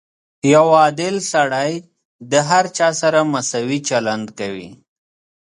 •یو 0.53 0.65
عادل 0.79 1.15
سړی 1.33 1.71
د 2.31 2.33
هر 2.49 2.65
چا 2.77 2.89
سره 3.01 3.19
مساوي 3.33 3.79
چلند 3.89 4.27
کوي. 4.39 4.69